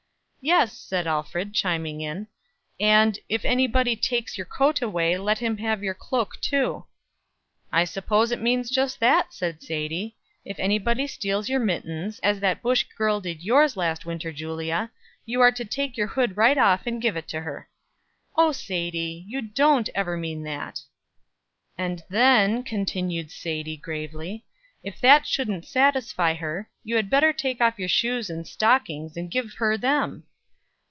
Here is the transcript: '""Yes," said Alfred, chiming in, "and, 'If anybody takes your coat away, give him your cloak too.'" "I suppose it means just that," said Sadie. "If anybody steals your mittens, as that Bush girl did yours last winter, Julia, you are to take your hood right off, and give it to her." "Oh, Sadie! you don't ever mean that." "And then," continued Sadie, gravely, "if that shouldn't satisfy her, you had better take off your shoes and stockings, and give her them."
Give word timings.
'""Yes," 0.51 0.75
said 0.75 1.05
Alfred, 1.05 1.53
chiming 1.53 2.01
in, 2.01 2.25
"and, 2.79 3.19
'If 3.29 3.45
anybody 3.45 3.95
takes 3.95 4.39
your 4.39 4.45
coat 4.47 4.81
away, 4.81 5.11
give 5.15 5.59
him 5.59 5.83
your 5.83 5.93
cloak 5.93 6.41
too.'" 6.41 6.87
"I 7.71 7.83
suppose 7.83 8.31
it 8.31 8.41
means 8.41 8.71
just 8.71 8.99
that," 9.01 9.35
said 9.35 9.61
Sadie. 9.61 10.15
"If 10.43 10.57
anybody 10.57 11.05
steals 11.05 11.47
your 11.47 11.59
mittens, 11.59 12.17
as 12.23 12.39
that 12.39 12.63
Bush 12.63 12.85
girl 12.97 13.21
did 13.21 13.43
yours 13.43 13.77
last 13.77 14.03
winter, 14.07 14.31
Julia, 14.31 14.89
you 15.27 15.41
are 15.41 15.51
to 15.51 15.63
take 15.63 15.95
your 15.95 16.07
hood 16.07 16.35
right 16.35 16.57
off, 16.57 16.87
and 16.87 16.99
give 16.99 17.15
it 17.15 17.27
to 17.27 17.41
her." 17.41 17.69
"Oh, 18.35 18.51
Sadie! 18.51 19.23
you 19.27 19.43
don't 19.43 19.89
ever 19.93 20.17
mean 20.17 20.41
that." 20.41 20.81
"And 21.77 22.01
then," 22.09 22.63
continued 22.63 23.29
Sadie, 23.29 23.77
gravely, 23.77 24.43
"if 24.81 24.99
that 25.01 25.27
shouldn't 25.27 25.65
satisfy 25.67 26.33
her, 26.33 26.67
you 26.83 26.95
had 26.95 27.11
better 27.11 27.31
take 27.31 27.61
off 27.61 27.77
your 27.77 27.87
shoes 27.87 28.27
and 28.31 28.47
stockings, 28.47 29.15
and 29.15 29.29
give 29.29 29.53
her 29.59 29.77
them." 29.77 30.23